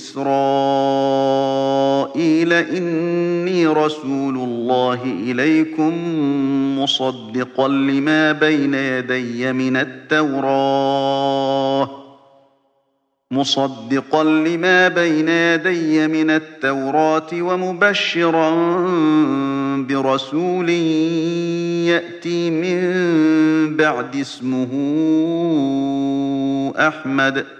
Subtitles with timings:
[0.00, 0.32] إسرائيل
[2.52, 5.92] إني رسول الله إليكم
[6.78, 11.30] مصدقا لما بين يدي من التوراة
[13.30, 18.50] مصدقا لما بين يدي من التوراة ومبشرا
[19.88, 20.68] برسول
[21.88, 22.80] يأتي من
[23.76, 24.68] بعد اسمه
[26.78, 27.59] أحمد ۖ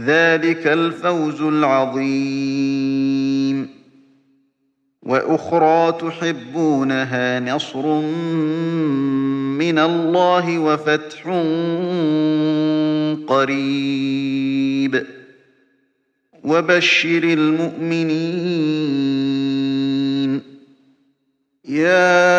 [0.00, 3.06] ذلك الفوز العظيم.
[5.02, 8.00] وأخرى تحبونها نصر
[9.58, 11.22] من الله وفتح
[13.26, 15.06] قريب.
[16.44, 18.96] وبشر المؤمنين.
[21.68, 22.36] يا